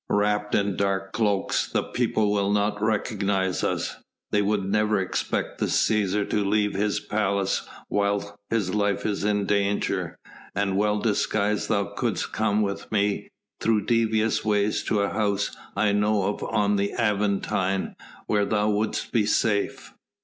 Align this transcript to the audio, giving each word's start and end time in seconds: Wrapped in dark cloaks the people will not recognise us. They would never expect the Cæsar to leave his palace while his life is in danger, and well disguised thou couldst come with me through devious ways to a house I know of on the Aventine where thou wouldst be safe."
Wrapped 0.09 0.55
in 0.55 0.77
dark 0.77 1.11
cloaks 1.13 1.69
the 1.71 1.83
people 1.83 2.31
will 2.31 2.51
not 2.51 2.81
recognise 2.81 3.63
us. 3.63 3.97
They 4.31 4.41
would 4.41 4.65
never 4.65 4.99
expect 4.99 5.59
the 5.59 5.67
Cæsar 5.67 6.27
to 6.31 6.43
leave 6.43 6.73
his 6.73 6.99
palace 6.99 7.67
while 7.87 8.35
his 8.49 8.73
life 8.73 9.05
is 9.05 9.23
in 9.23 9.45
danger, 9.45 10.17
and 10.55 10.75
well 10.75 10.97
disguised 10.97 11.69
thou 11.69 11.83
couldst 11.95 12.33
come 12.33 12.63
with 12.63 12.91
me 12.91 13.29
through 13.59 13.85
devious 13.85 14.43
ways 14.43 14.81
to 14.85 15.01
a 15.01 15.09
house 15.13 15.55
I 15.75 15.91
know 15.91 16.23
of 16.33 16.43
on 16.45 16.77
the 16.77 16.93
Aventine 16.97 17.93
where 18.25 18.45
thou 18.45 18.71
wouldst 18.71 19.11
be 19.11 19.27
safe." 19.27 19.93